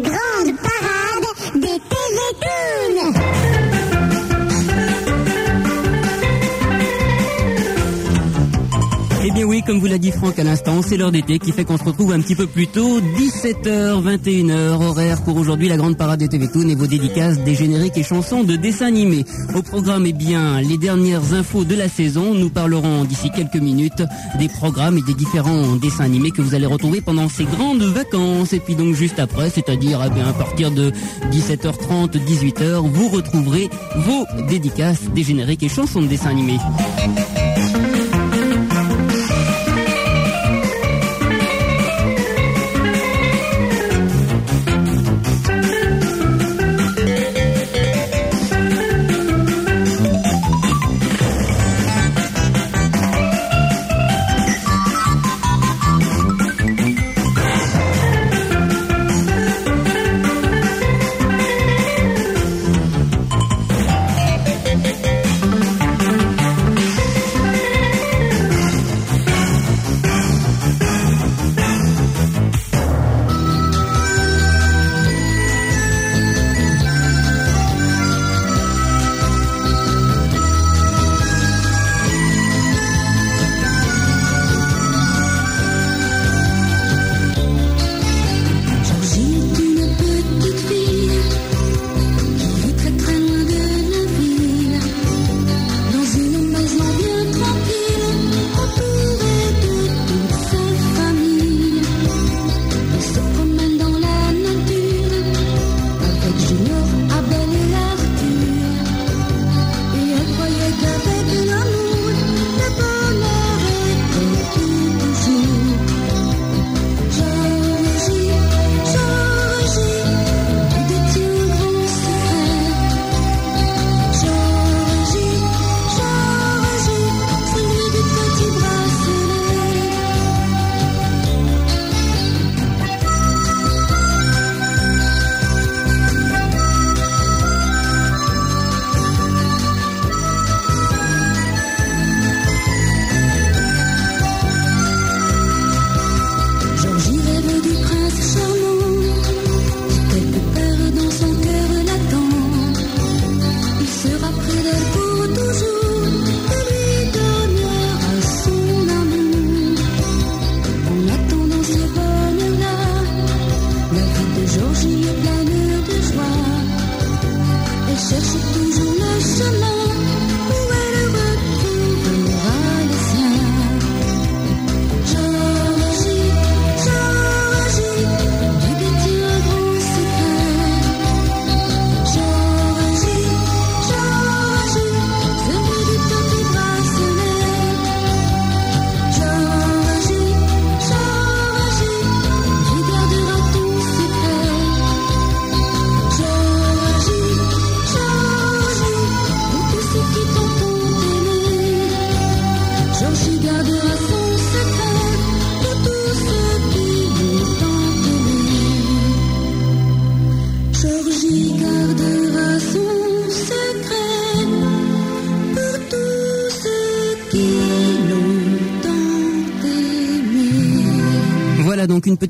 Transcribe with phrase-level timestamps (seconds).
[0.00, 0.27] la
[9.68, 12.12] comme vous l'a dit Franck à l'instant, c'est l'heure d'été qui fait qu'on se retrouve
[12.12, 16.48] un petit peu plus tôt, 17h, 21h, horaire pour aujourd'hui la grande parade des TV
[16.48, 19.26] Toon et vos dédicaces des génériques et chansons de dessins animés.
[19.54, 22.32] Au programme, eh bien, les dernières infos de la saison.
[22.32, 24.02] Nous parlerons d'ici quelques minutes
[24.38, 28.54] des programmes et des différents dessins animés que vous allez retrouver pendant ces grandes vacances.
[28.54, 30.92] Et puis donc juste après, c'est-à-dire eh à partir de
[31.30, 36.58] 17h30, 18h, vous retrouverez vos dédicaces des génériques et chansons de dessins animés.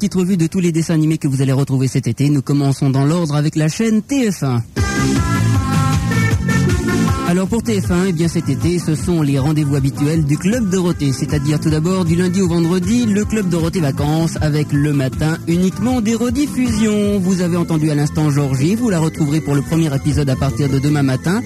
[0.08, 2.30] Petite de tous les dessins animés que vous allez retrouver cet été.
[2.30, 4.60] Nous commençons dans l'ordre avec la chaîne TF1.
[7.28, 11.12] Alors pour TF1, eh bien cet été, ce sont les rendez-vous habituels du Club Dorothée,
[11.12, 16.00] c'est-à-dire tout d'abord du lundi au vendredi, le Club Dorothée Vacances, avec le matin uniquement
[16.00, 17.18] des rediffusions.
[17.18, 20.70] Vous avez entendu à l'instant Georgie, vous la retrouverez pour le premier épisode à partir
[20.70, 21.42] de demain matin.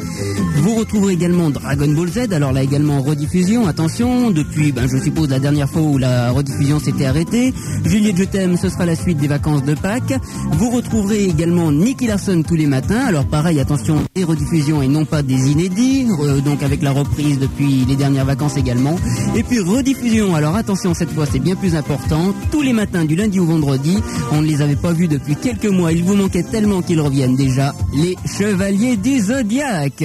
[0.62, 5.28] Vous retrouverez également Dragon Ball Z, alors là également rediffusion, attention, depuis, ben, je suppose,
[5.28, 7.52] la dernière fois où la rediffusion s'était arrêtée.
[7.84, 10.14] Juliette Je t'aime, ce sera la suite des vacances de Pâques.
[10.52, 15.04] Vous retrouverez également Nicky Larson tous les matins, alors pareil, attention, des rediffusions et non
[15.04, 16.06] pas des inédits,
[16.44, 18.94] donc avec la reprise depuis les dernières vacances également.
[19.34, 23.16] Et puis rediffusion, alors attention, cette fois c'est bien plus important, tous les matins du
[23.16, 23.98] lundi au vendredi,
[24.30, 27.34] on ne les avait pas vus depuis quelques mois, il vous manquait tellement qu'ils reviennent
[27.34, 30.04] déjà, les Chevaliers du Zodiaque.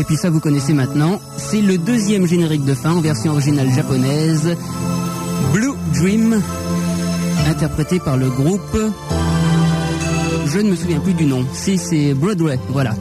[0.00, 3.70] Et puis ça vous connaissez maintenant, c'est le deuxième générique de fin en version originale
[3.70, 4.56] japonaise,
[5.52, 6.40] Blue Dream,
[7.46, 8.78] interprété par le groupe,
[10.46, 12.94] je ne me souviens plus du nom, si c'est Broadway, voilà.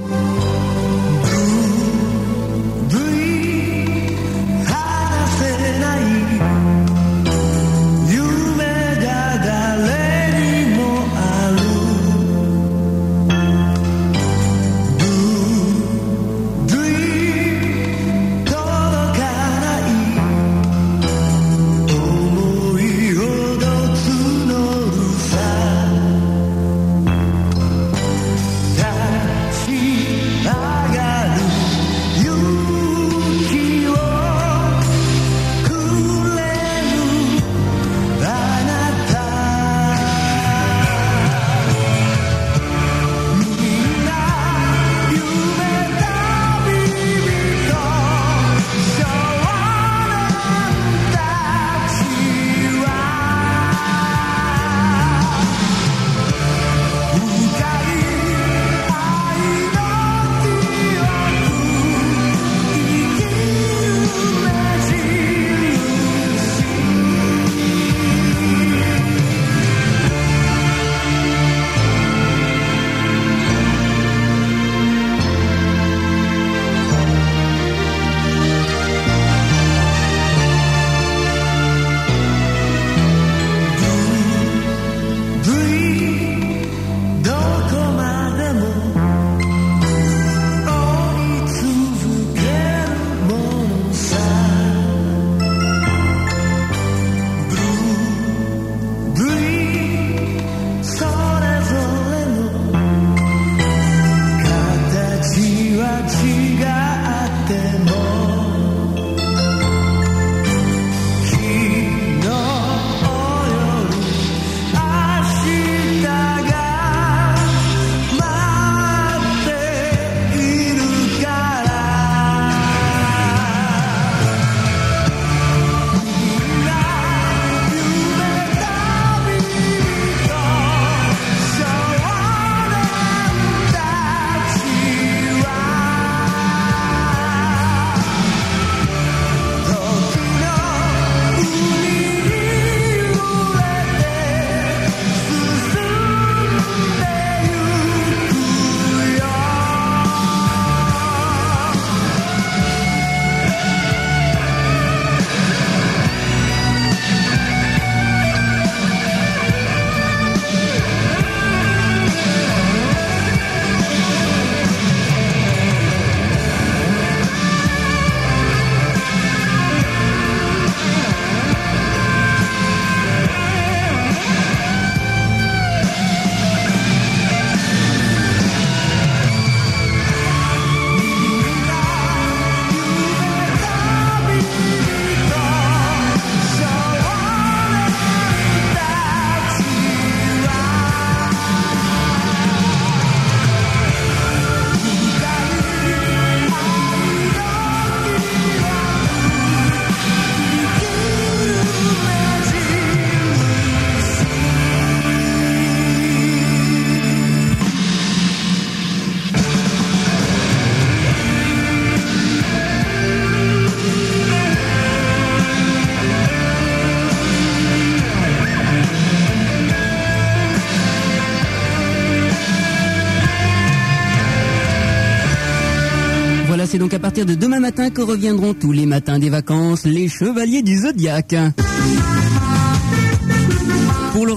[227.72, 231.36] Que reviendront tous les matins des vacances les chevaliers du zodiaque.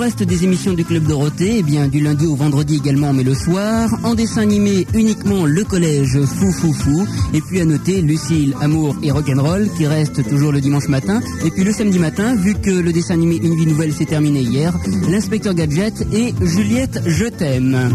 [0.02, 3.34] Reste des émissions du Club Dorothée, eh bien, du lundi au vendredi également, mais le
[3.34, 3.88] soir.
[4.02, 7.06] En dessin animé, uniquement le collège Fou Fou Fou.
[7.32, 11.20] Et puis à noter Lucille, Amour et Rock'n'Roll qui reste toujours le dimanche matin.
[11.44, 14.40] Et puis le samedi matin, vu que le dessin animé Une vie nouvelle s'est terminé
[14.40, 14.76] hier,
[15.08, 17.92] l'inspecteur Gadget et Juliette Je t'aime.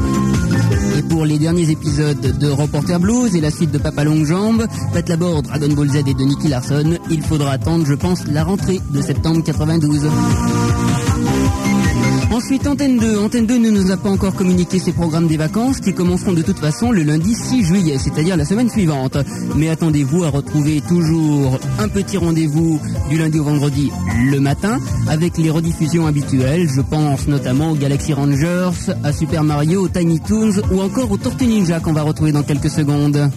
[0.98, 4.66] Et pour les derniers épisodes de Reporter Blues et la suite de Papa Longue Jambe,
[4.94, 8.46] Pat Laborde, Dragon Ball Z et de Nicky Larson, il faudra attendre, je pense, la
[8.46, 10.08] rentrée de septembre 92.
[12.38, 13.18] Ensuite, Antenne 2.
[13.18, 16.44] Antenne 2 ne nous a pas encore communiqué ses programmes des vacances qui commenceront de
[16.44, 19.18] toute façon le lundi 6 juillet, c'est-à-dire la semaine suivante.
[19.56, 22.80] Mais attendez-vous à retrouver toujours un petit rendez-vous
[23.10, 23.92] du lundi au vendredi
[24.30, 26.70] le matin avec les rediffusions habituelles.
[26.70, 31.18] Je pense notamment aux Galaxy Rangers, à Super Mario, aux Tiny Toons ou encore aux
[31.18, 33.32] Tortues Ninja qu'on va retrouver dans quelques secondes.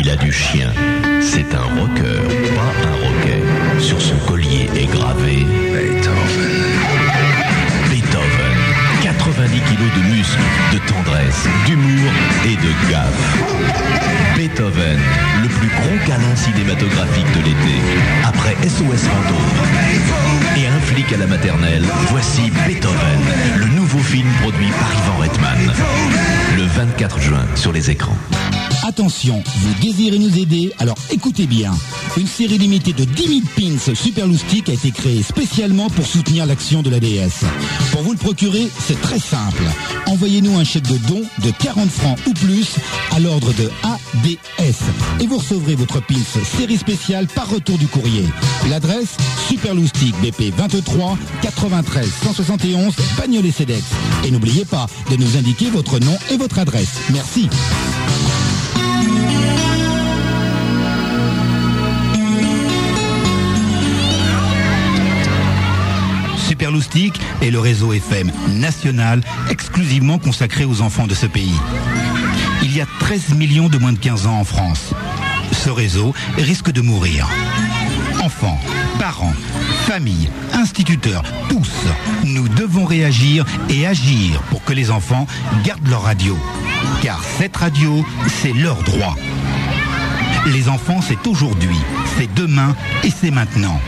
[0.00, 0.72] Il a du chien.
[1.20, 2.25] C'est un rocker,
[9.74, 10.38] de muscles,
[10.72, 12.10] de tendresse, d'humour
[12.44, 14.36] et de gaffe.
[14.36, 14.98] Beethoven,
[15.42, 17.80] le plus gros câlin cinématographique de l'été.
[18.24, 23.20] Après SOS Fantôme et un flic à la maternelle, voici Beethoven,
[23.56, 25.72] le nouveau film produit par Ivan Reitman.
[26.56, 28.16] Le 24 juin sur les écrans.
[28.86, 31.72] Attention, vous désirez nous aider Alors écoutez bien.
[32.16, 36.82] Une série limitée de 10 000 pins Super a été créée spécialement pour soutenir l'action
[36.82, 37.44] de la DS.
[37.90, 39.64] Pour vous le procurer, c'est très simple.
[40.06, 42.76] Envoyez-nous un chèque de don de 40 francs ou plus
[43.10, 44.76] à l'ordre de ADS
[45.20, 46.14] et vous recevrez votre pins
[46.56, 48.24] série spéciale par retour du courrier.
[48.70, 49.16] L'adresse
[49.48, 53.82] Super BP 23 93 171 Bagnolet Cedex.
[54.24, 57.00] Et n'oubliez pas de nous indiquer votre nom et votre adresse.
[57.12, 57.48] Merci.
[66.56, 69.20] Super Loustic est le réseau FM national
[69.50, 71.54] exclusivement consacré aux enfants de ce pays.
[72.62, 74.94] Il y a 13 millions de moins de 15 ans en France.
[75.52, 77.28] Ce réseau risque de mourir.
[78.24, 78.58] Enfants,
[78.98, 79.34] parents,
[79.84, 81.74] familles, instituteurs, tous,
[82.24, 85.26] nous devons réagir et agir pour que les enfants
[85.62, 86.38] gardent leur radio.
[87.02, 89.14] Car cette radio, c'est leur droit.
[90.46, 91.76] Les enfants, c'est aujourd'hui,
[92.16, 93.78] c'est demain et c'est maintenant.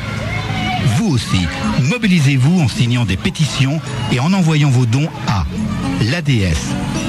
[0.96, 1.46] Vous aussi,
[1.82, 3.80] mobilisez-vous en signant des pétitions
[4.12, 5.44] et en envoyant vos dons à
[6.10, 6.58] l'ADS,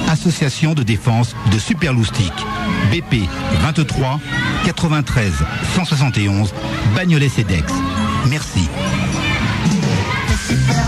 [0.09, 2.33] Association de défense de Superloustic,
[2.91, 3.27] BP
[3.61, 4.19] 23
[4.65, 5.33] 93
[5.75, 6.53] 171
[6.95, 7.71] Bagnolet Cedex.
[8.27, 8.67] Merci.
[10.47, 10.79] Super.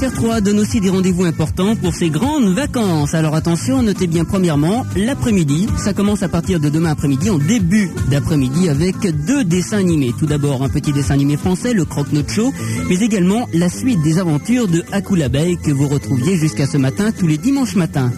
[0.00, 3.14] FR3 donne aussi des rendez-vous importants pour ses grandes vacances.
[3.14, 5.66] Alors attention, notez bien premièrement l'après-midi.
[5.76, 8.94] Ça commence à partir de demain après-midi, en début d'après-midi, avec
[9.26, 10.14] deux dessins animés.
[10.16, 12.52] Tout d'abord, un petit dessin animé français, le Croque-Note Show,
[12.88, 17.10] mais également la suite des aventures de Hakou l'abeille que vous retrouviez jusqu'à ce matin
[17.10, 18.12] tous les dimanches matins.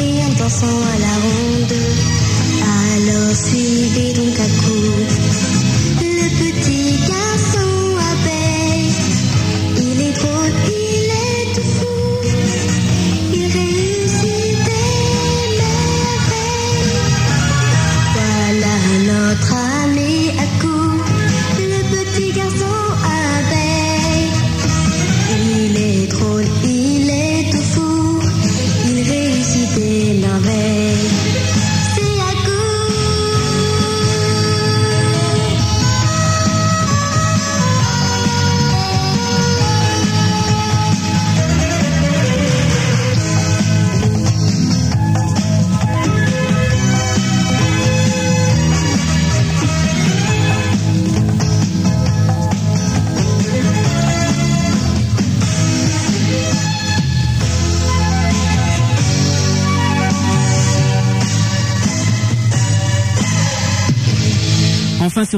[0.00, 1.76] et en dansant à la ronde.
[2.96, 4.48] Alors suivez donc à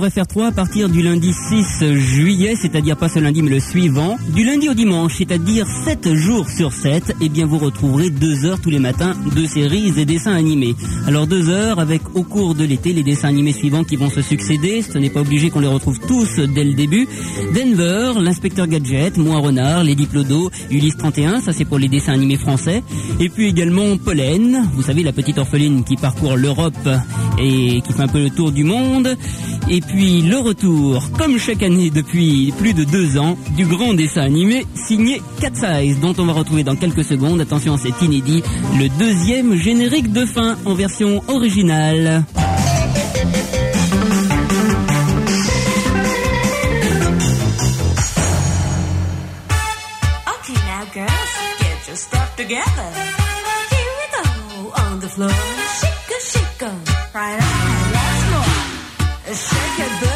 [0.02, 4.16] sur FR3 à partir du lundi 6 juillet, c'est-à-dire pas ce lundi mais le suivant,
[4.34, 8.60] du lundi au dimanche, c'est-à-dire 7 jours sur 7, eh bien vous retrouverez 2 heures
[8.60, 10.74] tous les matins de séries et dessins animés.
[11.06, 14.22] Alors 2 heures avec au cours de l'été les dessins animés suivants qui vont se
[14.22, 17.06] succéder, ce n'est pas obligé qu'on les retrouve tous dès le début.
[17.54, 22.38] Denver, l'inspecteur Gadget, Moi Renard, les Diplodo, Ulysse 31, ça c'est pour les dessins animés
[22.38, 22.82] français.
[23.20, 26.88] Et puis également Pollen, vous savez la petite orpheline qui parcourt l'Europe
[27.38, 29.16] et qui fait un peu le tour du monde.
[29.74, 34.20] Et puis le retour, comme chaque année depuis plus de deux ans, du grand dessin
[34.20, 35.52] animé signé Cat
[36.02, 38.42] dont on va retrouver dans quelques secondes, attention c'est inédit,
[38.78, 42.22] le deuxième générique de fin en version originale.
[52.34, 52.64] Together.
[53.70, 55.30] Here we go on the floor.
[57.14, 57.61] Right on.
[59.34, 60.11] Shake your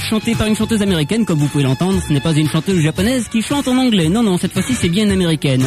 [0.00, 2.00] chantée par une chanteuse américaine, comme vous pouvez l'entendre.
[2.06, 4.08] Ce n'est pas une chanteuse japonaise qui chante en anglais.
[4.08, 5.64] Non, non, cette fois-ci, c'est bien américaine.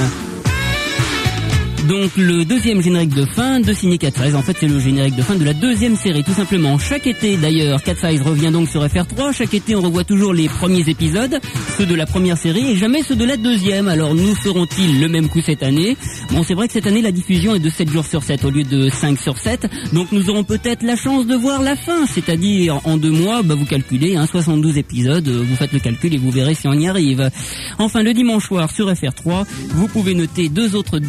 [1.87, 5.15] Donc le deuxième générique de fin de signer Cat Size, en fait c'est le générique
[5.17, 6.77] de fin de la deuxième série tout simplement.
[6.77, 10.47] Chaque été d'ailleurs, Cat Size revient donc sur FR3, chaque été on revoit toujours les
[10.47, 11.39] premiers épisodes,
[11.77, 13.89] ceux de la première série et jamais ceux de la deuxième.
[13.89, 15.97] Alors nous feront-ils le même coup cette année?
[16.31, 18.49] Bon c'est vrai que cette année la diffusion est de 7 jours sur 7 au
[18.49, 22.05] lieu de 5 sur 7, donc nous aurons peut-être la chance de voir la fin,
[22.07, 26.13] c'est-à-dire en deux mois, bah, vous calculez, hein, 72 épisodes, euh, vous faites le calcul
[26.13, 27.29] et vous verrez si on y arrive.
[27.77, 30.99] Enfin le dimanche soir sur FR3, vous pouvez noter deux autres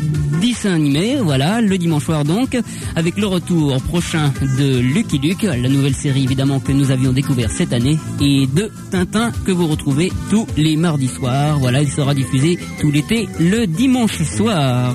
[0.72, 2.58] animés, voilà, le dimanche soir donc,
[2.96, 7.50] avec le retour prochain de Lucky Luke, la nouvelle série évidemment que nous avions découvert
[7.50, 11.58] cette année, et de Tintin que vous retrouvez tous les mardis soirs.
[11.58, 14.94] Voilà, il sera diffusé tout l'été le dimanche soir.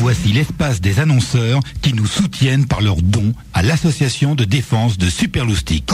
[0.00, 5.08] Voici l'espace des annonceurs qui nous soutiennent par leurs dons à l'association de défense de
[5.08, 5.90] Superloustic.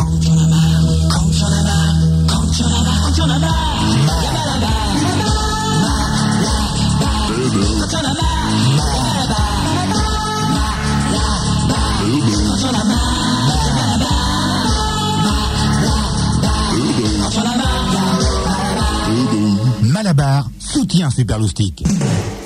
[20.98, 21.84] Malabar soutient Superloustic.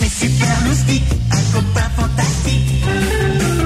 [0.01, 3.62] C'est super loustique, un copain fantastique.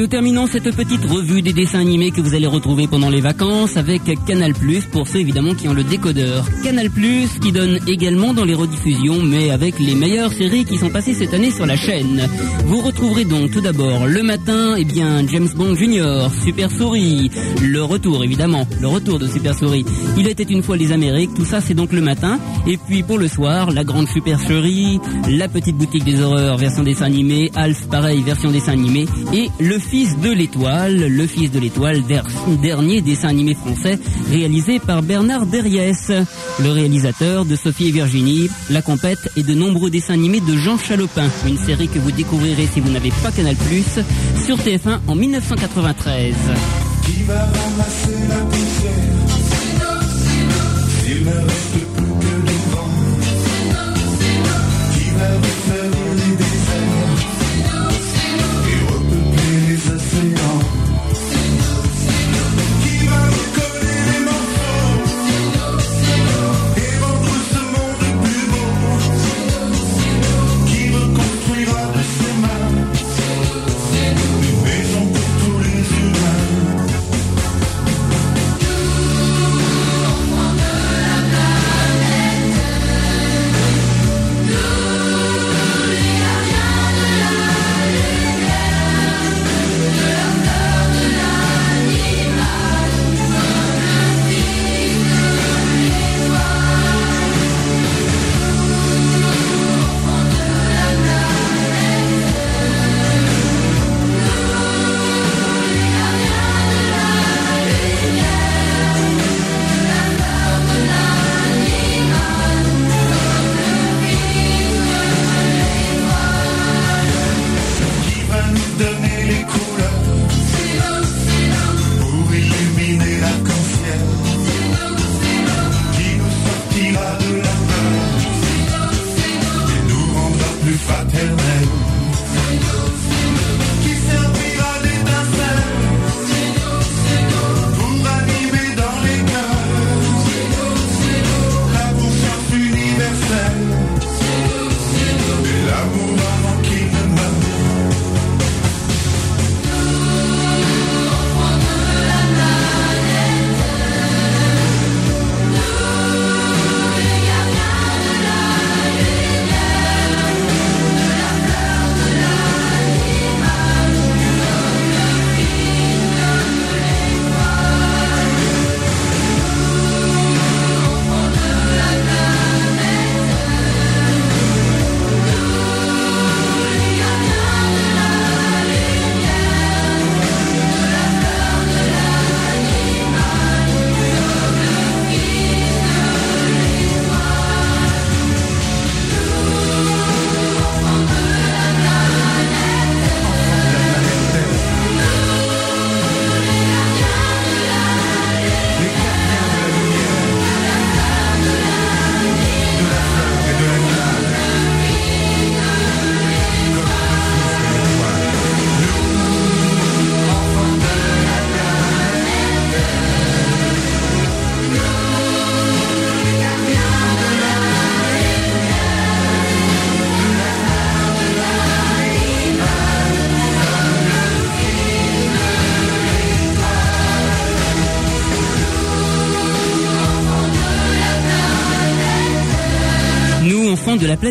[0.00, 3.76] Nous terminons cette petite revue des dessins animés que vous allez retrouver pendant les vacances
[3.76, 4.54] avec Canal+,
[4.92, 6.46] pour ceux évidemment qui ont le décodeur.
[6.64, 6.88] Canal+,
[7.42, 11.34] qui donne également dans les rediffusions, mais avec les meilleures séries qui sont passées cette
[11.34, 12.26] année sur la chaîne.
[12.64, 17.82] Vous retrouverez donc tout d'abord le matin, eh bien James Bond Junior, Super Souris, le
[17.82, 19.84] retour évidemment, le retour de Super Souris.
[20.16, 22.38] Il était une fois les Amériques, tout ça c'est donc le matin.
[22.66, 27.04] Et puis pour le soir, la grande supercherie, la petite boutique des horreurs version dessin
[27.04, 32.02] animé, Alf pareil version dessin animé, et le fils de l'étoile, le fils de l'étoile,
[32.06, 32.24] der-
[32.62, 33.98] dernier dessin animé français
[34.30, 36.10] réalisé par Bernard Derriès,
[36.62, 40.78] le réalisateur de Sophie et Virginie, La Compète et de nombreux dessins animés de Jean
[40.78, 43.56] Chalopin, une série que vous découvrirez si vous n'avez pas Canal+,
[44.46, 46.34] sur TF1 en 1993.
[47.06, 49.30] Qui va ramasser la poussière?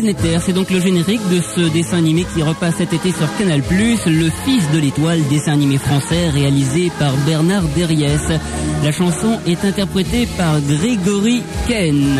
[0.02, 4.30] C'est donc le générique de ce dessin animé qui repasse cet été sur Canal+, Le
[4.44, 8.32] Fils de l'étoile, dessin animé français réalisé par Bernard Derriès.
[8.82, 12.18] La chanson est interprétée par Grégory Ken.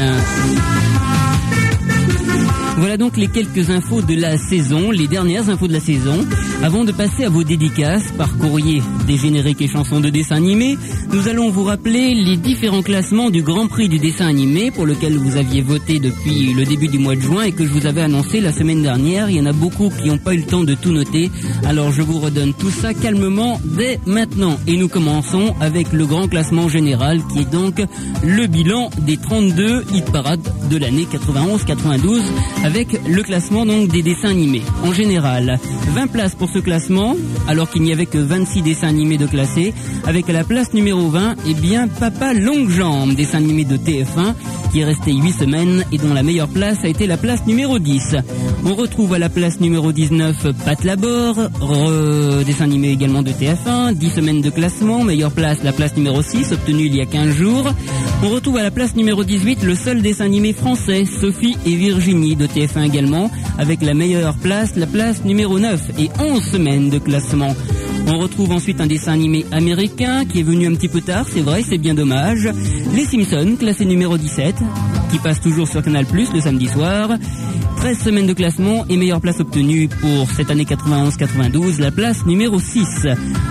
[2.77, 6.27] Voilà donc les quelques infos de la saison, les dernières infos de la saison.
[6.63, 10.77] Avant de passer à vos dédicaces par courrier des génériques et chansons de dessins animés,
[11.11, 15.17] nous allons vous rappeler les différents classements du Grand Prix du dessin animé pour lequel
[15.17, 18.03] vous aviez voté depuis le début du mois de juin et que je vous avais
[18.03, 19.31] annoncé la semaine dernière.
[19.31, 21.31] Il y en a beaucoup qui n'ont pas eu le temps de tout noter.
[21.65, 24.59] Alors je vous redonne tout ça calmement dès maintenant.
[24.67, 27.83] Et nous commençons avec le grand classement général qui est donc
[28.23, 32.21] le bilan des 32 hit parades de l'année 91-92
[32.65, 34.63] avec le classement donc des dessins animés.
[34.85, 35.59] En général,
[35.95, 37.17] 20 places pour ce classement,
[37.49, 39.73] alors qu'il n'y avait que 26 dessins animés de classés,
[40.07, 44.35] avec à la place numéro 20, eh bien Papa Longue Jambe, dessin animé de TF1,
[44.73, 47.79] qui est resté 8 semaines et dont la meilleure place a été la place numéro
[47.79, 48.17] 10.
[48.65, 51.37] On retrouve à la place numéro 19 Pat Labor,
[52.47, 56.53] dessin animé également de TF1, 10 semaines de classement, meilleure place la place numéro 6,
[56.53, 57.73] obtenue il y a 15 jours.
[58.23, 62.37] On retrouve à la place numéro 18 le seul dessin animé français, Sophie et Virginie
[62.37, 66.99] de TF1 également, avec la meilleure place, la place numéro 9 et 11 semaines de
[66.99, 67.55] classement.
[68.07, 71.43] On retrouve ensuite un dessin animé américain qui est venu un petit peu tard, c'est
[71.43, 72.49] vrai, c'est bien dommage.
[72.95, 74.57] Les Simpsons, classé numéro 17,
[75.13, 77.11] qui passe toujours sur Canal+, le samedi soir.
[77.77, 82.59] 13 semaines de classement et meilleure place obtenue pour cette année 91-92, la place numéro
[82.61, 83.07] 6.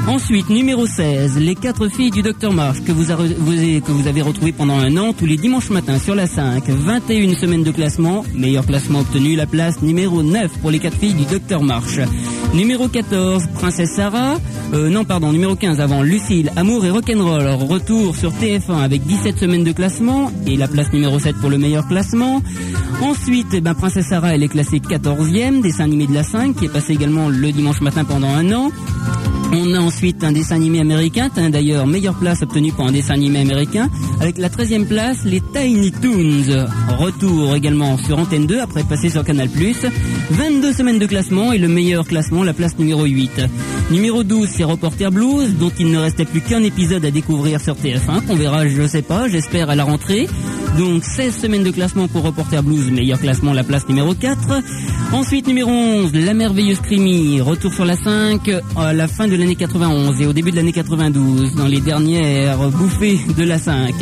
[0.07, 3.91] Ensuite, numéro 16, les quatre filles du Dr Marsh que vous, avez- vous avez- que
[3.91, 6.69] vous avez retrouvé pendant un an tous les dimanches matins sur la 5.
[6.69, 11.13] 21 semaines de classement, meilleur classement obtenu, la place numéro 9 pour les quatre filles
[11.15, 11.99] du Dr Marsh.
[12.53, 14.37] Numéro 14, Princesse Sarah.
[14.73, 17.47] Euh, non, pardon, numéro 15 avant, Lucille, Amour et Rock'n'Roll.
[17.47, 21.57] Retour sur TF1 avec 17 semaines de classement et la place numéro 7 pour le
[21.57, 22.41] meilleur classement.
[23.01, 26.65] Ensuite, eh ben, Princesse Sarah, elle est classée 14e, dessin animé de la 5, qui
[26.65, 28.71] est passé également le dimanche matin pendant un an.
[29.51, 33.39] On a ensuite un dessin animé américain, d'ailleurs meilleure place obtenue pour un dessin animé
[33.39, 36.67] américain, avec la 13e place, les Tiny Toons.
[36.97, 39.49] Retour également sur Antenne 2 après passer sur Canal+.
[40.29, 43.41] 22 semaines de classement et le meilleur classement, la place numéro 8.
[43.91, 47.75] Numéro 12, c'est Reporter Blues, dont il ne restait plus qu'un épisode à découvrir sur
[47.75, 50.27] TF1, qu'on verra, je sais pas, j'espère à la rentrée.
[50.77, 54.37] Donc 16 semaines de classement pour Reporter Blues, meilleur classement, la place numéro 4.
[55.11, 59.55] Ensuite, numéro 11, La Merveilleuse Crimi, retour sur la 5 à la fin de l'année
[59.55, 63.93] 91 et au début de l'année 92, dans les dernières bouffées de la 5.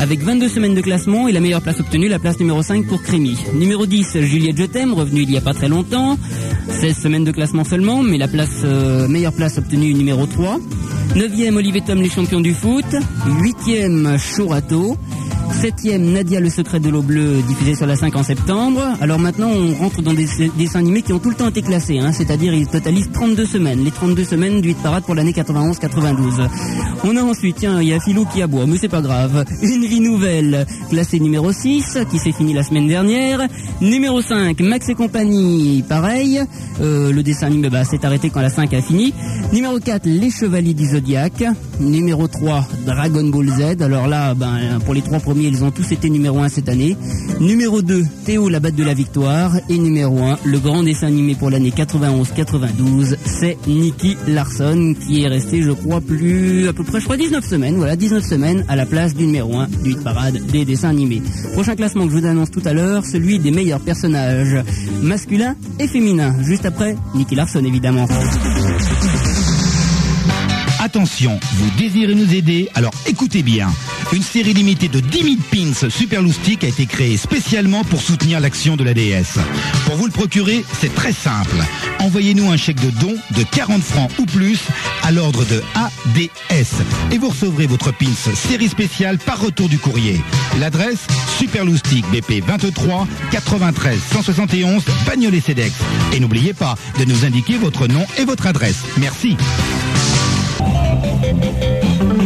[0.00, 3.02] Avec 22 semaines de classement et la meilleure place obtenue, la place numéro 5 pour
[3.02, 3.36] Crimi.
[3.54, 6.16] Numéro 10, Juliette Je t'aime, revenu il y a pas très longtemps.
[6.68, 10.58] 16 semaines de classement seulement, mais la place euh, meilleure place obtenue numéro 3.
[11.16, 12.84] 9e, Olivier Tom, les champions du foot.
[13.26, 14.96] 8e, Chorato.
[15.52, 18.80] Septième, Nadia, le secret de l'eau bleue, diffusé sur la 5 en septembre.
[19.00, 21.98] Alors maintenant, on rentre dans des dessins animés qui ont tout le temps été classés,
[21.98, 26.48] hein, c'est-à-dire ils totalisent 32 semaines, les 32 semaines du hit parade pour l'année 91-92.
[27.04, 29.44] On a ensuite, tiens, il y a Philou qui aboie, mais c'est pas grave.
[29.62, 33.40] Une vie nouvelle, classée numéro 6, qui s'est fini la semaine dernière.
[33.80, 36.40] Numéro 5, Max et compagnie, pareil.
[36.80, 39.12] Euh, le dessin animé bah, s'est arrêté quand la 5 a fini.
[39.52, 41.44] Numéro 4, Les Chevaliers du Zodiaque.
[41.80, 43.82] Numéro 3, Dragon Ball Z.
[43.82, 46.96] Alors là, ben, pour les trois premiers, ils ont tous été numéro 1 cette année.
[47.40, 49.56] Numéro 2, Théo, la batte de la victoire.
[49.68, 55.28] Et numéro 1, le grand dessin animé pour l'année 91-92, c'est Nicky Larson, qui est
[55.28, 57.76] resté, je crois, plus, à peu près, je crois, 19 semaines.
[57.76, 61.22] Voilà, 19 semaines à la place du numéro 1 du parade des dessins animés.
[61.52, 64.62] Prochain classement que je vous annonce tout à l'heure, celui des meilleurs personnages
[65.02, 66.34] masculins et féminins.
[66.42, 68.06] Juste après, Nicky Larson, évidemment.
[70.88, 73.68] Attention, vous désirez nous aider Alors écoutez bien.
[74.10, 78.40] Une série limitée de 10 000 pins Super Loustic a été créée spécialement pour soutenir
[78.40, 79.38] l'action de l'ADS.
[79.84, 81.56] Pour vous le procurer, c'est très simple.
[81.98, 84.60] Envoyez-nous un chèque de don de 40 francs ou plus
[85.02, 90.18] à l'ordre de ADS et vous recevrez votre pins série spéciale par retour du courrier.
[90.58, 91.06] L'adresse
[91.38, 95.74] Super Loustic BP 23 93 171 Bagnolet Cedex.
[96.14, 98.84] Et n'oubliez pas de nous indiquer votre nom et votre adresse.
[98.96, 99.36] Merci.
[100.58, 102.17] Thank you.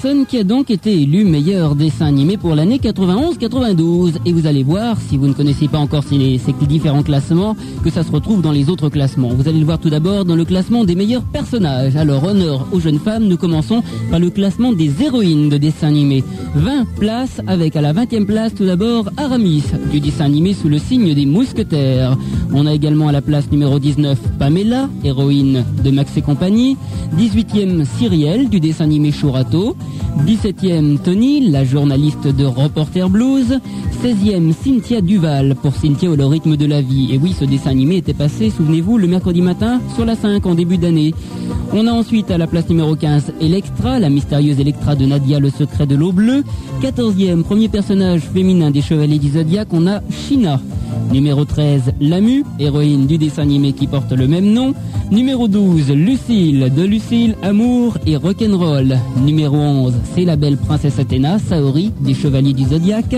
[0.00, 4.12] Qui a donc été élu meilleur dessin animé pour l'année 91-92.
[4.26, 7.90] Et vous allez voir, si vous ne connaissez pas encore ces, ces différents classements, que
[7.90, 9.30] ça se retrouve dans les autres classements.
[9.30, 11.96] Vous allez le voir tout d'abord dans le classement des meilleurs personnages.
[11.96, 16.22] Alors, honneur aux jeunes femmes, nous commençons par le classement des héroïnes de dessin animé.
[16.54, 20.78] 20 places avec à la 20e place tout d'abord Aramis du dessin animé sous le
[20.78, 22.16] signe des mousquetaires.
[22.54, 26.76] On a également à la place numéro 19 Pamela, héroïne de Max et compagnie.
[27.16, 29.76] 18e Cyrielle du dessin animé Chorato.
[30.26, 33.58] 17e Tony, la journaliste de Reporter Blues.
[34.02, 37.12] 16e Cynthia Duval pour Cynthia au rythme de la vie.
[37.12, 40.54] Et oui, ce dessin animé était passé, souvenez-vous, le mercredi matin sur la 5 en
[40.54, 41.14] début d'année.
[41.72, 45.50] On a ensuite à la place numéro 15 Electra, la mystérieuse Electra de Nadia, le
[45.50, 46.44] secret de l'eau bleue.
[46.80, 50.60] 14e, premier personnage féminin des Chevaliers du Zodiac, on a Shina.
[51.12, 54.74] Numéro 13, Lamu, héroïne du dessin animé qui porte le même nom.
[55.10, 58.98] Numéro 12, Lucille, de Lucille, Amour et Rock'n'Roll.
[59.24, 63.16] Numéro 11, c'est la belle princesse Athéna, Saori, des Chevaliers du Zodiac.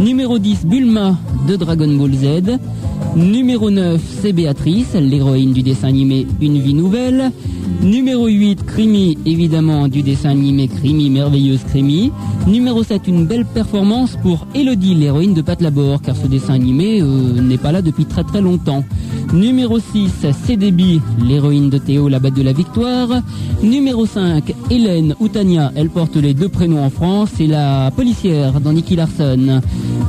[0.00, 1.16] Numéro 10, Bulma,
[1.48, 2.58] de Dragon Ball Z.
[3.16, 7.32] Numéro 9, c'est Béatrice, l'héroïne du dessin animé Une vie nouvelle.
[7.82, 12.12] Numéro 8, Crimi, évidemment, du dessin animé Crimi, merveilleuse Crimi.
[12.46, 17.02] Numéro 7, une belle performance pour Elodie, l'héroïne de Pat Labor, car ce dessin animé
[17.02, 18.84] euh, n'est pas là depuis très très longtemps.
[19.32, 23.08] Numéro 6, c'est Debbie, l'héroïne de Théo, la bête de la victoire.
[23.62, 28.60] Numéro 5, Hélène ou Tania, elle porte les deux prénoms en France, c'est la policière
[28.60, 29.60] dans Nicky Larson.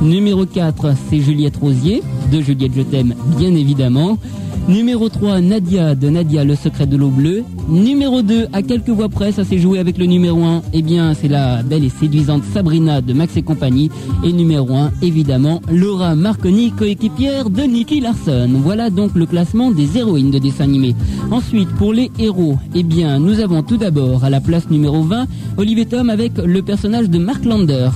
[0.02, 2.02] Numéro 4, c'est Juliette Rosier,
[2.32, 4.18] de Juliette Je t'aime, bien évidemment.
[4.66, 7.44] Numéro 3, Nadia de Nadia, le secret de l'eau bleue.
[7.68, 10.62] Numéro 2, à quelques voix près, ça s'est joué avec le numéro 1.
[10.72, 13.90] Eh bien, c'est la belle et séduisante Sabrina de Max et compagnie.
[14.24, 18.48] Et numéro 1, évidemment, Laura Marconi, coéquipière de Nicky Larson.
[18.62, 20.96] Voilà donc le classement des héroïnes de dessin animé.
[21.30, 25.26] Ensuite, pour les héros, eh bien, nous avons tout d'abord à la place numéro 20,
[25.58, 27.92] Olivier Tom avec le personnage de Mark Landers.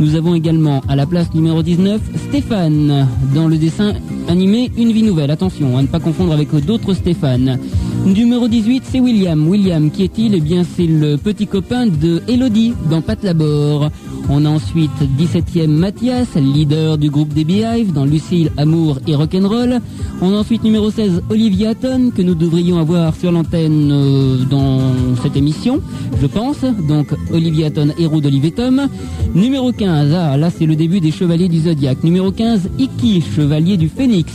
[0.00, 3.92] Nous avons également à la place numéro 19, Stéphane, dans le dessin
[4.28, 5.30] animé Une vie nouvelle.
[5.30, 7.58] Attention, à ne pas confondre avec d'autres Stéphane.
[8.04, 9.48] Numéro 18, c'est William.
[9.48, 10.34] William, qui est-il?
[10.34, 13.90] Eh bien, c'est le petit copain de Elodie dans Pat Labor.
[14.30, 19.80] On a ensuite 17e Mathias, leader du groupe des Beehive dans Lucille, Amour et Rock'n'Roll.
[20.22, 24.80] On a ensuite numéro 16 Olivia Hatton que nous devrions avoir sur l'antenne euh, dans
[25.22, 25.80] cette émission,
[26.20, 26.64] je pense.
[26.88, 28.88] Donc Olivia Hatton, héros d'Olivier Tom.
[29.34, 32.02] Numéro 15, ah là c'est le début des Chevaliers du Zodiaque.
[32.02, 34.32] Numéro 15 Iki, chevalier du Phénix.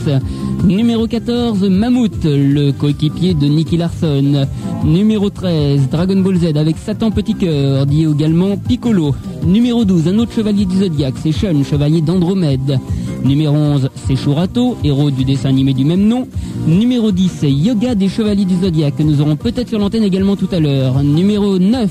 [0.63, 4.45] Numéro 14 Mammouth, le coéquipier de Nicky Larson.
[4.83, 9.15] Numéro 13 Dragon Ball Z avec Satan Petit Cœur, dit également Piccolo.
[9.45, 12.79] Numéro 12, un autre chevalier du Zodiaque, c'est Shun, chevalier d'Andromède.
[13.23, 16.27] Numéro 11, c'est Shurato, héros du dessin animé du même nom.
[16.67, 20.35] Numéro 10, c'est Yoga des Chevaliers du Zodiaque, que nous aurons peut-être sur l'antenne également
[20.35, 21.03] tout à l'heure.
[21.03, 21.89] Numéro 9,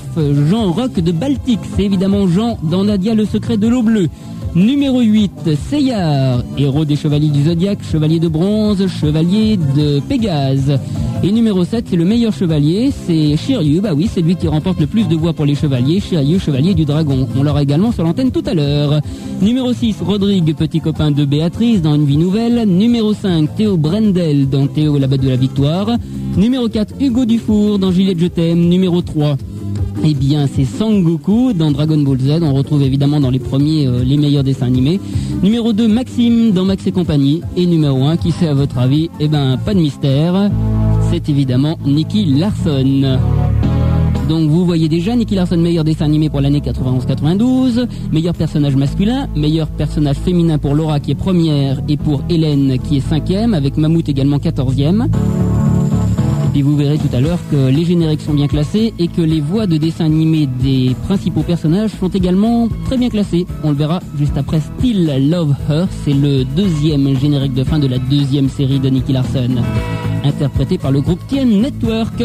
[0.49, 4.09] Jean Rock de Baltique, c'est évidemment Jean dans Nadia le secret de l'eau bleue.
[4.55, 10.79] Numéro 8, Seyar, héros des Chevaliers du Zodiaque, chevalier de bronze, chevalier de Pégase.
[11.21, 14.79] Et numéro 7, c'est le meilleur chevalier, c'est Shiryu, bah oui, c'est lui qui remporte
[14.79, 17.27] le plus de voix pour les chevaliers, Shiryu, chevalier du dragon.
[17.37, 19.01] On l'aura également sur l'antenne tout à l'heure.
[19.41, 22.67] Numéro 6, Rodrigue, petit copain de Béatrice dans Une vie nouvelle.
[22.67, 25.91] Numéro 5, Théo Brendel dans Théo, la bête de la victoire.
[26.37, 28.67] Numéro 4, Hugo Dufour dans Juliette Je t'aime.
[28.67, 29.37] Numéro 3,
[30.03, 32.39] eh bien, c'est Sangoku dans Dragon Ball Z.
[32.41, 34.99] On retrouve évidemment dans les premiers euh, les meilleurs dessins animés.
[35.43, 37.41] Numéro 2, Maxime dans Max et compagnie.
[37.57, 40.49] Et numéro 1, qui c'est à votre avis Eh ben, pas de mystère.
[41.11, 43.19] C'est évidemment Nicky Larson.
[44.29, 49.27] Donc vous voyez déjà Nicky Larson, meilleur dessin animé pour l'année 91-92, meilleur personnage masculin,
[49.35, 53.75] meilleur personnage féminin pour Laura qui est première et pour Hélène qui est cinquième, avec
[53.75, 55.09] Mammouth également quatorzième.
[56.51, 59.39] Puis vous verrez tout à l'heure que les génériques sont bien classés et que les
[59.39, 63.45] voix de dessin animé des principaux personnages sont également très bien classées.
[63.63, 67.87] On le verra juste après Still Love Her, c'est le deuxième générique de fin de
[67.87, 69.57] la deuxième série de Nicky Larson,
[70.23, 72.23] interprété par le groupe TN Network.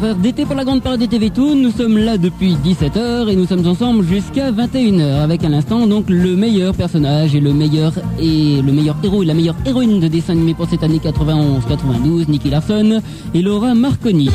[0.00, 1.30] D'été pour la grande parade des TV.
[1.36, 6.08] Nous sommes là depuis 17h et nous sommes ensemble jusqu'à 21h avec à l'instant donc
[6.08, 10.08] le meilleur personnage et le meilleur et le meilleur héros et la meilleure héroïne de
[10.08, 13.00] dessin animé pour cette année 91-92, Nicky Larson
[13.34, 14.30] et Laura Marconi.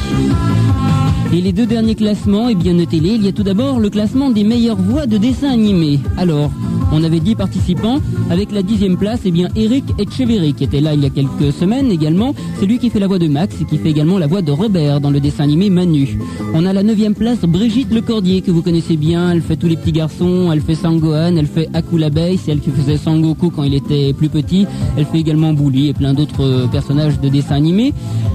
[1.34, 4.30] Et les deux derniers classements, eh bien notez-les, il y a tout d'abord le classement
[4.30, 6.00] des meilleures voix de dessin animé.
[6.18, 6.52] Alors,
[6.94, 10.94] on avait 10 participants, avec la dixième place, eh bien Eric Etcheverry, qui était là
[10.94, 12.36] il y a quelques semaines également.
[12.60, 14.52] C'est lui qui fait la voix de Max et qui fait également la voix de
[14.52, 16.20] Robert dans le dessin animé Manu.
[16.54, 19.32] On a la neuvième place, Brigitte Lecordier, que vous connaissez bien.
[19.32, 22.60] Elle fait tous les petits garçons, elle fait Sangohan, elle fait Aku l'abeille, c'est elle
[22.60, 24.68] qui faisait Sangoku quand il était plus petit.
[24.96, 27.92] Elle fait également Bully et plein d'autres euh, personnages de dessin animé.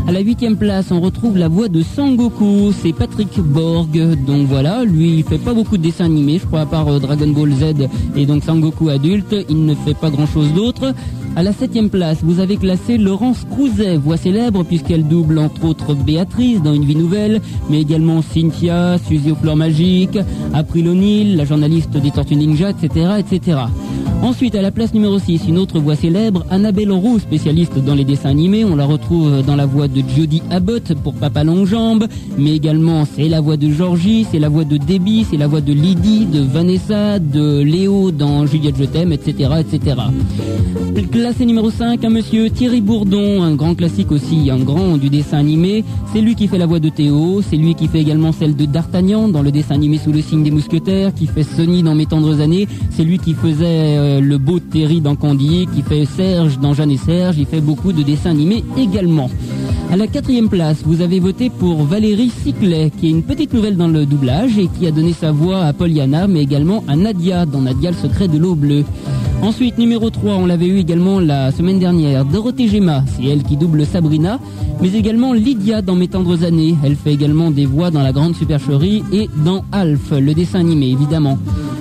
[0.08, 3.90] À la huitième place, on retrouve la voix de Sangoku, c'est Patrick Borg.
[4.26, 6.98] Donc voilà, lui il fait pas beaucoup de dessins animés, je crois à part euh,
[6.98, 10.94] Dragon Ball Z et donc Sangoku adulte, il ne fait pas grand chose d'autre.
[11.36, 15.92] À la septième place, vous avez classé Laurence Crouzet, voix célèbre puisqu'elle double entre autres
[15.92, 20.18] Béatrice dans Une vie nouvelle, mais également Cynthia, Suzy aux fleurs magiques,
[20.54, 23.58] April O'Neil, la journaliste des Tortues Ninja, etc., etc.
[24.20, 28.04] Ensuite, à la place numéro 6, une autre voix célèbre, Annabelle Roux, spécialiste dans les
[28.04, 28.64] dessins animés.
[28.64, 32.06] On la retrouve dans la voix de Jodie Abbott pour Papa Longjambe,
[32.36, 35.60] mais également c'est la voix de Georgie, c'est la voix de Debbie, c'est la voix
[35.60, 39.96] de Lydie, de Vanessa, de Léo dans Juliette Je t'aime, etc., etc.
[41.12, 45.38] Classé numéro 5, un monsieur Thierry Bourdon, un grand classique aussi, un grand du dessin
[45.38, 45.84] animé.
[46.12, 48.66] C'est lui qui fait la voix de Théo, c'est lui qui fait également celle de
[48.66, 52.06] D'Artagnan dans le dessin animé sous le signe des mousquetaires, qui fait Sonny dans Mes
[52.06, 56.58] tendres années, c'est lui qui faisait euh, le beau Terry dans Candy, qui fait Serge
[56.58, 59.30] dans Jeanne et Serge, il fait beaucoup de dessins animés également.
[59.92, 63.76] À la quatrième place, vous avez voté pour Valérie Ciclet, qui est une petite nouvelle
[63.76, 67.44] dans le doublage et qui a donné sa voix à Poliana, mais également à Nadia
[67.46, 68.84] dans Nadia le secret de l'eau bleue.
[69.42, 73.56] Ensuite, numéro 3, on l'avait eu également la semaine dernière, Dorothée Gemma, c'est elle qui
[73.56, 74.38] double Sabrina,
[74.80, 76.74] mais également Lydia dans Mes tendres années.
[76.82, 80.88] Elle fait également des voix dans La Grande Supercherie et dans Alf, le dessin animé
[80.88, 81.38] évidemment.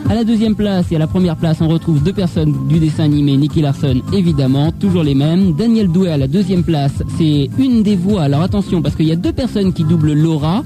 [0.09, 3.03] À la deuxième place et à la première place, on retrouve deux personnes du dessin
[3.03, 5.51] animé, Nicky Larson évidemment, toujours les mêmes.
[5.53, 9.11] Daniel Douai à la deuxième place, c'est une des voix, alors attention parce qu'il y
[9.11, 10.63] a deux personnes qui doublent Laura.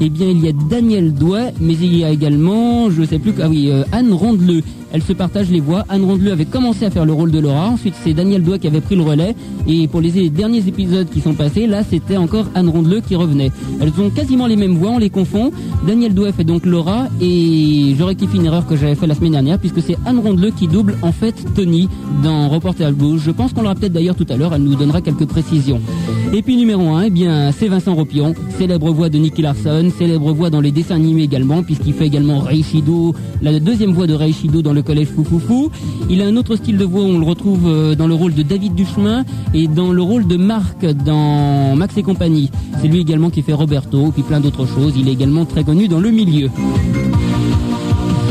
[0.00, 3.32] Eh bien, il y a Daniel Douai, mais il y a également, je sais plus,
[3.40, 4.62] ah oui, euh, Anne Rondeleux.
[4.92, 5.84] Elles se partagent les voix.
[5.88, 7.68] Anne Rondeleux avait commencé à faire le rôle de Laura.
[7.68, 9.34] Ensuite, c'est Daniel Douai qui avait pris le relais.
[9.66, 13.50] Et pour les derniers épisodes qui sont passés, là, c'était encore Anne Rondeleux qui revenait.
[13.80, 15.50] Elles ont quasiment les mêmes voix, on les confond.
[15.84, 17.08] Daniel Douai fait donc Laura.
[17.20, 20.50] Et je rectifie une erreur que j'avais fait la semaine dernière, puisque c'est Anne Rondeleux
[20.50, 21.88] qui double en fait Tony
[22.22, 23.18] dans Reporter Blues.
[23.24, 24.52] Je pense qu'on l'aura peut-être d'ailleurs tout à l'heure.
[24.54, 25.80] Elle nous donnera quelques précisions.
[26.34, 30.34] Et puis numéro 1, eh bien, c'est Vincent Ropion, célèbre voix de Nicky Larson, célèbre
[30.34, 34.60] voix dans les dessins animés également, puisqu'il fait également Reishido, la deuxième voix de Reishido
[34.60, 35.70] dans le collège Foufoufou.
[36.10, 38.42] Il a un autre style de voix, on le retrouve euh, dans le rôle de
[38.42, 39.24] David Duchemin
[39.54, 42.50] et dans le rôle de Marc dans Max et compagnie.
[42.82, 44.92] C'est lui également qui fait Roberto, puis plein d'autres choses.
[44.94, 46.50] Il est également très connu dans le milieu.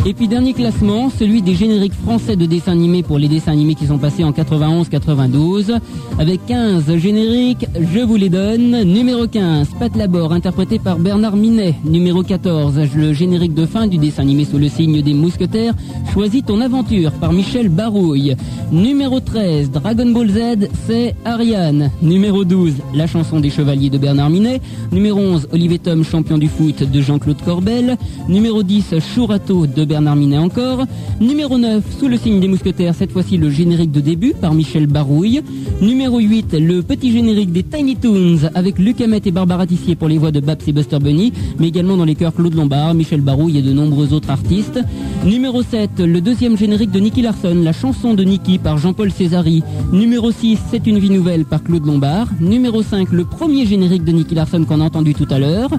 [0.06, 3.74] Et puis dernier classement, celui des génériques français de dessins animés pour les dessins animés
[3.74, 5.78] qui sont passés en 91-92.
[6.20, 8.84] Avec 15 génériques, je vous les donne.
[8.84, 11.76] Numéro 15, Pat Labor, interprété par Bernard Minet.
[11.86, 15.74] Numéro 14, le générique de fin du dessin animé sous le signe des mousquetaires.
[16.12, 18.36] Choisis ton aventure par Michel Barouille.
[18.74, 21.92] Numéro 13, Dragon Ball Z, c'est Ariane.
[22.02, 24.60] Numéro 12, la chanson des chevaliers de Bernard Minet.
[24.92, 27.96] Numéro 11, Olivier Tom, champion du foot de Jean-Claude Corbel.
[28.28, 30.88] Numéro 10, Chourato de Bernard Minet encore.
[31.22, 34.88] Numéro 9, sous le signe des mousquetaires, cette fois-ci le générique de début par Michel
[34.88, 35.44] Barouille.
[35.82, 40.08] Numéro 8, le petit générique des Tiny Toons avec Luc Hamet et Barbara Tissier pour
[40.08, 43.22] les voix de Babs et Buster Bunny, mais également dans les chœurs Claude Lombard, Michel
[43.22, 44.80] Barouille et de nombreux autres artistes.
[45.24, 49.62] Numéro 7, le deuxième générique de Nicky Larson, la chanson de Nicky par Jean-Paul Césari.
[49.92, 52.30] Numéro 6, C'est une vie nouvelle par Claude Lombard.
[52.42, 55.70] Numéro 5, le premier générique de Nicky Larson qu'on a entendu tout à l'heure.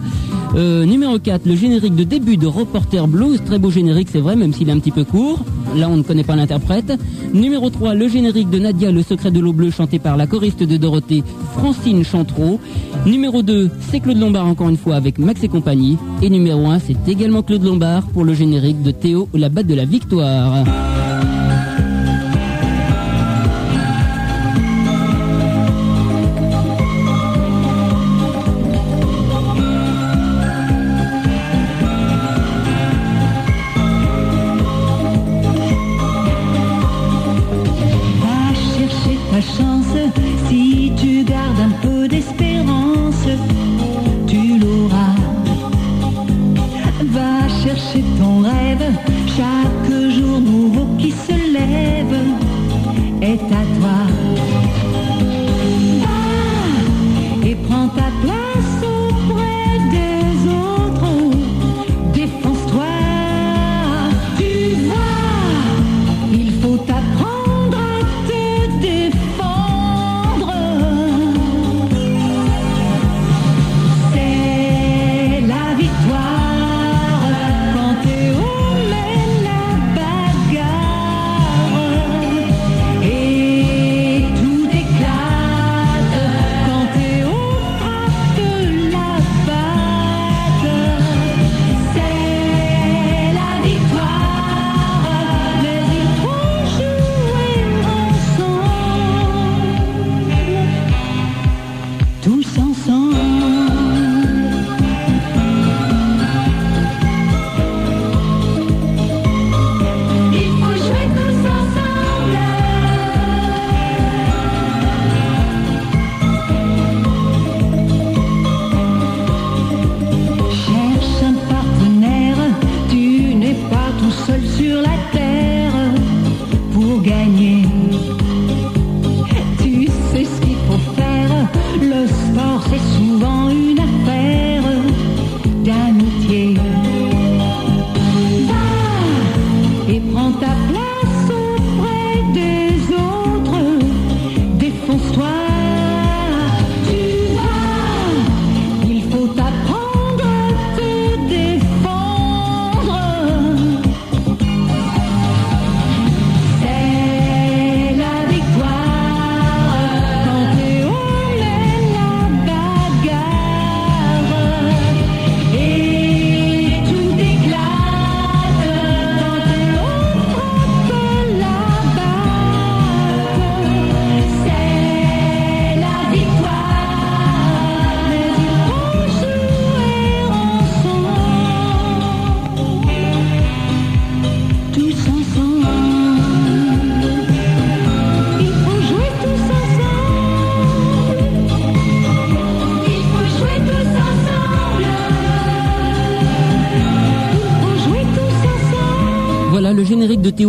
[0.54, 4.36] Euh, numéro 4, le générique de début de Reporter Blues, très beau générique c'est vrai,
[4.36, 5.44] même s'il est un petit peu court.
[5.74, 6.92] Là on ne connaît pas l'interprète.
[7.32, 10.62] Numéro 3, le générique de Nadia, le secret de l'eau bleue, chanté par la choriste
[10.62, 11.22] de Dorothée,
[11.56, 12.60] Francine Chantreau.
[13.06, 15.98] Numéro 2, c'est Claude Lombard encore une fois avec Max et compagnie.
[16.22, 19.74] Et numéro 1, c'est également Claude Lombard pour le générique de Théo, la batte de
[19.74, 20.64] la victoire.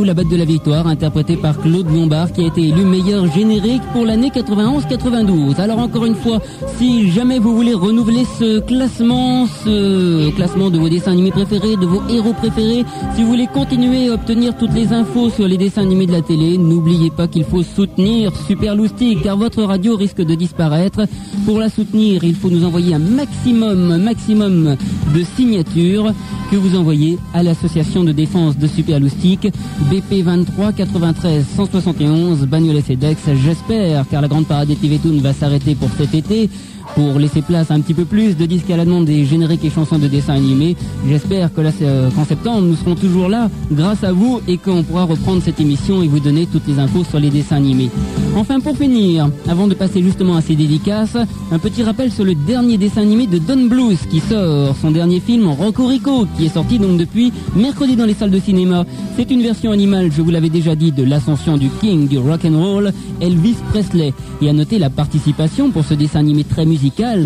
[0.05, 3.81] La batte de la victoire, interprété par Claude Lombard, qui a été élu meilleur générique
[3.91, 5.59] pour l'année 91-92.
[5.59, 6.39] Alors encore une fois,
[6.77, 11.87] si jamais vous voulez renouveler ce classement, ce classement de vos dessins animés préférés, de
[11.87, 12.85] vos héros préférés,
[13.15, 16.21] si vous voulez continuer à obtenir toutes les infos sur les dessins animés de la
[16.21, 21.01] télé, n'oubliez pas qu'il faut soutenir Super Loustic, car votre radio risque de disparaître.
[21.45, 24.75] Pour la soutenir, il faut nous envoyer un maximum, maximum
[25.15, 26.13] de signatures
[26.51, 29.47] que vous envoyez à l'association de défense de Super Loustic,
[29.95, 33.17] BP 23 93 171 Bagnolet Cedex.
[33.45, 36.49] J'espère, car la grande parade des TV Toon va s'arrêter pour cet été.
[36.93, 39.65] Pour laisser place à un petit peu plus de disques à la demande des génériques
[39.65, 40.77] et chansons de dessins animés,
[41.07, 44.83] j'espère que là, euh, qu'en septembre, nous serons toujours là grâce à vous et qu'on
[44.83, 47.89] pourra reprendre cette émission et vous donner toutes les infos sur les dessins animés.
[48.35, 51.17] Enfin, pour finir, avant de passer justement à ces dédicaces,
[51.51, 55.19] un petit rappel sur le dernier dessin animé de Don Bluth qui sort, son dernier
[55.19, 58.85] film Rocco Rico, qui est sorti donc depuis mercredi dans les salles de cinéma.
[59.15, 62.45] C'est une version animale, je vous l'avais déjà dit, de l'ascension du king du rock
[62.45, 64.13] and roll, Elvis Presley.
[64.41, 66.65] Et à noter la participation pour ce dessin animé très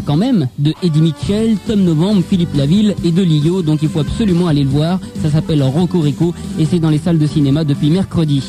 [0.05, 3.61] quand même de Eddie Mitchell, Tom Novembre, Philippe Laville et de Lio.
[3.61, 4.99] Donc il faut absolument aller le voir.
[5.21, 6.03] Ça s'appelle Rocco
[6.57, 8.43] et c'est dans les salles de cinéma depuis mercredi.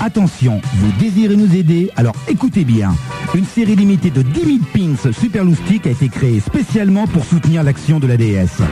[0.00, 2.94] Attention, vous désirez nous aider Alors écoutez bien.
[3.34, 7.62] Une série limitée de 10 000 pins Super Loustic a été créée spécialement pour soutenir
[7.62, 8.62] l'action de la DS.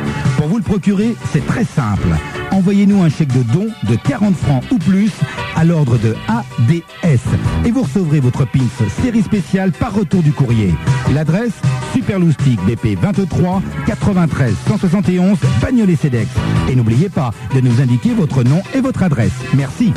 [0.40, 2.08] Pour vous le procurer, c'est très simple.
[2.50, 5.12] Envoyez-nous un chèque de don de 40 francs ou plus
[5.54, 7.20] à l'ordre de ADS
[7.66, 8.60] et vous recevrez votre pins
[9.02, 10.74] série spéciale par retour du courrier.
[11.12, 11.52] L'adresse
[11.92, 16.30] Super Loustic BP 23 93 171 Bagnolet Cedex.
[16.70, 19.34] Et n'oubliez pas de nous indiquer votre nom et votre adresse.
[19.54, 19.92] Merci.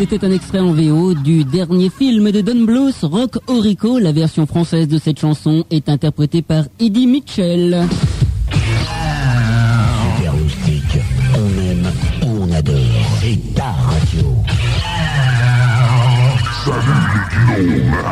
[0.00, 3.98] C'était un extrait en VO du dernier film de Don Bluth, Rock Orico.
[3.98, 7.86] La version française de cette chanson est interprétée par Eddie Mitchell.
[8.50, 11.02] Super Loustic,
[11.34, 11.86] on aime
[12.22, 12.76] ou on adore.
[13.20, 14.36] C'est ta radio.
[16.64, 17.04] Salut
[17.58, 18.08] les gnomes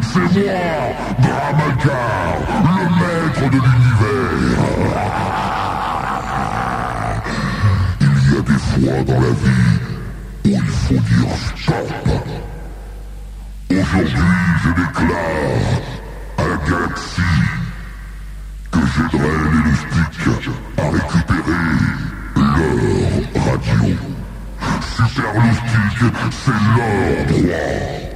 [0.00, 0.56] C'est moi,
[1.20, 2.32] Dramacar,
[2.64, 4.62] le maître de l'univers
[8.08, 9.71] Il y a des fois dans la vie
[10.44, 11.88] il faut dire stop.
[13.70, 14.22] Aujourd'hui,
[14.62, 15.82] je déclare
[16.38, 17.22] à la galaxie
[18.70, 21.64] que j'aiderai les loustiques à récupérer
[22.36, 23.96] leur radio.
[24.96, 28.11] Super Loustique, c'est leur droit.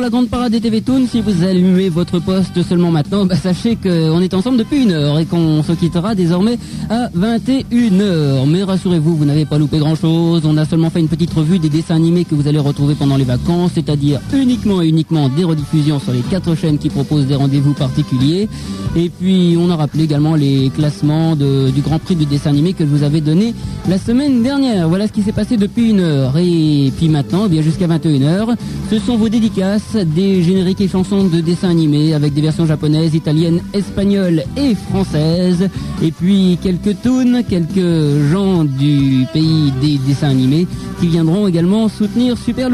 [0.00, 1.06] Pour la grande parade des TV Toon.
[1.06, 5.18] Si vous allumez votre poste seulement maintenant, bah, sachez qu'on est ensemble depuis une heure
[5.18, 8.46] et qu'on se quittera désormais à 21h.
[8.46, 10.46] Mais rassurez-vous, vous n'avez pas loupé grand chose.
[10.46, 13.18] On a seulement fait une petite revue des dessins animés que vous allez retrouver pendant
[13.18, 17.34] les vacances, c'est-à-dire uniquement et uniquement des rediffusions sur les quatre chaînes qui proposent des
[17.34, 18.48] rendez-vous particuliers.
[18.96, 22.82] Et puis, on a rappelé également les classements du Grand Prix du dessin animé que
[22.82, 23.54] vous avais donné
[23.88, 24.88] la semaine dernière.
[24.88, 26.36] Voilà ce qui s'est passé depuis une heure.
[26.38, 28.56] Et puis maintenant, eh bien jusqu'à 21h,
[28.90, 33.14] ce sont vos dédicaces des génériques et chansons de dessins animés avec des versions japonaises,
[33.14, 35.68] italiennes, espagnoles et françaises.
[36.02, 40.66] Et puis quelques tunes, quelques gens du pays des dessins animés
[41.00, 42.68] qui viendront également soutenir Super.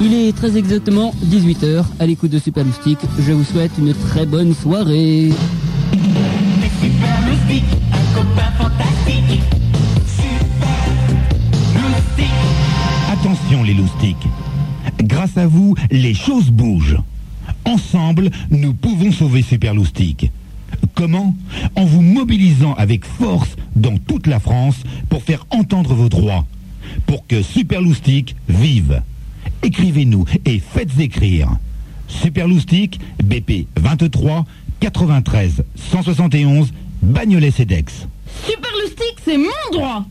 [0.00, 2.64] Il est très exactement 18h à l'écoute de Super.
[3.18, 5.07] Je vous souhaite une très bonne soirée.
[13.10, 14.16] Attention les loustiques.
[15.02, 16.98] Grâce à vous, les choses bougent.
[17.64, 20.30] Ensemble, nous pouvons sauver Super Loustique.
[20.94, 21.34] Comment
[21.74, 24.76] En vous mobilisant avec force dans toute la France
[25.08, 26.44] pour faire entendre vos droits.
[27.06, 29.02] Pour que Super Loustique vive.
[29.62, 31.48] Écrivez-nous et faites écrire.
[32.08, 34.44] Super Loustique, BP 23
[34.80, 36.72] 93 171
[37.02, 38.06] Bagnolet Cedex.
[38.46, 40.04] Super Lustique, c'est mon droit